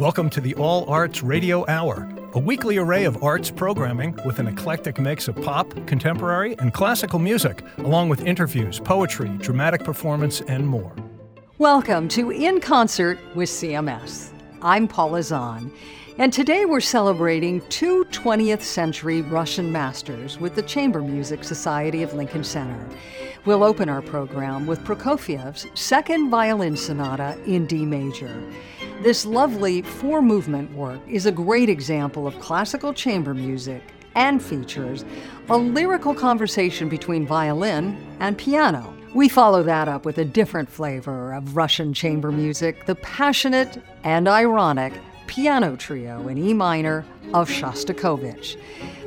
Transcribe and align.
Welcome 0.00 0.28
to 0.30 0.40
the 0.40 0.56
All 0.56 0.90
Arts 0.90 1.22
Radio 1.22 1.64
Hour, 1.68 2.12
a 2.32 2.38
weekly 2.40 2.78
array 2.78 3.04
of 3.04 3.22
arts 3.22 3.48
programming 3.48 4.18
with 4.24 4.40
an 4.40 4.48
eclectic 4.48 4.98
mix 4.98 5.28
of 5.28 5.40
pop, 5.40 5.72
contemporary, 5.86 6.58
and 6.58 6.74
classical 6.74 7.20
music, 7.20 7.62
along 7.78 8.08
with 8.08 8.26
interviews, 8.26 8.80
poetry, 8.80 9.28
dramatic 9.38 9.84
performance, 9.84 10.40
and 10.40 10.66
more. 10.66 10.92
Welcome 11.58 12.08
to 12.08 12.30
In 12.32 12.60
Concert 12.60 13.20
with 13.36 13.48
CMS. 13.48 14.32
I'm 14.62 14.88
Paula 14.88 15.22
Zahn, 15.22 15.70
and 16.16 16.32
today 16.32 16.64
we're 16.64 16.78
celebrating 16.78 17.60
two 17.62 18.04
20th 18.12 18.62
century 18.62 19.20
Russian 19.22 19.72
masters 19.72 20.38
with 20.38 20.54
the 20.54 20.62
Chamber 20.62 21.02
Music 21.02 21.42
Society 21.42 22.04
of 22.04 22.14
Lincoln 22.14 22.44
Center. 22.44 22.88
We'll 23.44 23.64
open 23.64 23.88
our 23.88 24.00
program 24.00 24.64
with 24.64 24.84
Prokofiev's 24.84 25.66
Second 25.74 26.30
Violin 26.30 26.76
Sonata 26.76 27.36
in 27.46 27.66
D 27.66 27.84
major. 27.84 28.40
This 29.02 29.26
lovely 29.26 29.82
four 29.82 30.22
movement 30.22 30.72
work 30.72 31.00
is 31.08 31.26
a 31.26 31.32
great 31.32 31.68
example 31.68 32.28
of 32.28 32.38
classical 32.38 32.94
chamber 32.94 33.34
music 33.34 33.82
and 34.14 34.40
features 34.40 35.04
a 35.48 35.58
lyrical 35.58 36.14
conversation 36.14 36.88
between 36.88 37.26
violin 37.26 37.98
and 38.20 38.38
piano. 38.38 38.94
We 39.14 39.28
follow 39.28 39.64
that 39.64 39.88
up 39.88 40.04
with 40.04 40.18
a 40.18 40.24
different 40.24 40.68
flavor 40.68 41.32
of 41.32 41.56
Russian 41.56 41.92
chamber 41.92 42.30
music, 42.30 42.86
the 42.86 42.94
passionate 42.94 43.82
and 44.04 44.28
ironic 44.28 44.92
piano 45.26 45.76
trio 45.76 46.28
in 46.28 46.38
E 46.38 46.52
minor 46.54 47.04
of 47.32 47.48
Shostakovich. 47.48 48.56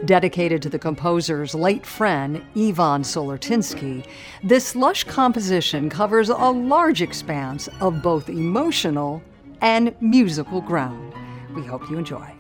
Dedicated 0.05 0.62
to 0.62 0.70
the 0.70 0.80
composer's 0.80 1.55
late 1.55 1.85
friend, 1.85 2.38
Ivan 2.55 3.03
Sollertinsky, 3.03 4.05
this 4.43 4.76
lush 4.76 5.03
composition 5.05 5.90
covers 5.90 6.30
a 6.30 6.35
large 6.35 7.02
expanse 7.02 7.67
of 7.80 8.02
both 8.02 8.30
emotional 8.30 9.21
and 9.62 9.95
musical 10.01 10.62
ground. 10.62 11.13
We 11.55 11.63
hope 11.63 11.90
you 11.90 11.98
enjoy. 11.98 12.37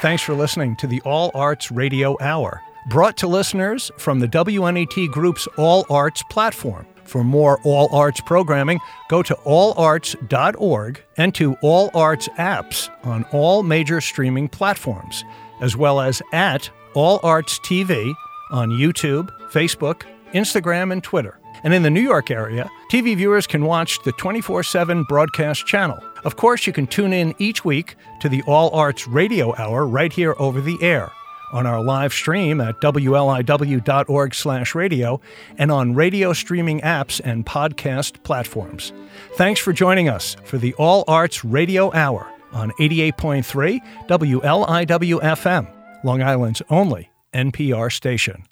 Thanks 0.00 0.22
for 0.22 0.32
listening 0.32 0.76
to 0.76 0.86
the 0.86 1.02
All 1.02 1.30
Arts 1.34 1.70
Radio 1.70 2.16
Hour, 2.22 2.62
brought 2.88 3.18
to 3.18 3.26
listeners 3.26 3.90
from 3.98 4.18
the 4.18 4.28
WNET 4.28 5.10
Group's 5.10 5.46
All 5.58 5.84
Arts 5.90 6.22
platform. 6.30 6.86
For 7.04 7.22
more 7.22 7.60
All 7.64 7.94
Arts 7.94 8.22
programming, 8.22 8.80
go 9.10 9.22
to 9.22 9.34
allarts.org 9.44 11.02
and 11.18 11.34
to 11.34 11.54
All 11.60 11.90
Arts 11.92 12.28
apps 12.38 12.88
on 13.04 13.24
all 13.24 13.62
major 13.62 14.00
streaming 14.00 14.48
platforms, 14.48 15.22
as 15.60 15.76
well 15.76 16.00
as 16.00 16.22
at 16.32 16.70
All 16.94 17.20
Arts 17.22 17.58
TV 17.58 18.14
on 18.50 18.70
YouTube, 18.70 19.28
Facebook, 19.50 20.04
Instagram, 20.32 20.92
and 20.92 21.04
Twitter. 21.04 21.38
And 21.62 21.74
in 21.74 21.82
the 21.82 21.90
New 21.90 22.00
York 22.00 22.30
area, 22.30 22.70
TV 22.90 23.14
viewers 23.14 23.46
can 23.46 23.66
watch 23.66 24.02
the 24.04 24.12
24 24.12 24.62
7 24.62 25.04
broadcast 25.04 25.66
channel. 25.66 26.02
Of 26.24 26.36
course, 26.36 26.66
you 26.66 26.72
can 26.72 26.86
tune 26.86 27.12
in 27.12 27.34
each 27.38 27.64
week 27.64 27.96
to 28.20 28.28
the 28.28 28.42
All 28.46 28.70
Arts 28.74 29.08
Radio 29.08 29.54
Hour 29.56 29.86
right 29.86 30.12
here 30.12 30.34
over 30.38 30.60
the 30.60 30.78
air 30.82 31.10
on 31.52 31.66
our 31.66 31.82
live 31.82 32.12
stream 32.12 32.60
at 32.60 32.80
wliw.org/radio 32.80 35.20
and 35.58 35.72
on 35.72 35.94
radio 35.94 36.32
streaming 36.32 36.80
apps 36.80 37.20
and 37.24 37.44
podcast 37.46 38.22
platforms. 38.22 38.92
Thanks 39.34 39.60
for 39.60 39.72
joining 39.72 40.08
us 40.08 40.36
for 40.44 40.58
the 40.58 40.74
All 40.74 41.02
Arts 41.08 41.44
Radio 41.44 41.92
Hour 41.92 42.26
on 42.52 42.70
88.3 42.80 43.80
WLIW 44.08 45.20
FM, 45.22 45.66
Long 46.04 46.22
Island's 46.22 46.62
only 46.70 47.10
NPR 47.34 47.92
station. 47.92 48.44